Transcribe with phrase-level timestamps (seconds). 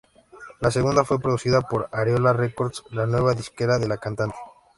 [0.61, 4.35] La segunda fue producida por Ariola Records, la nueva disquera de la cantante.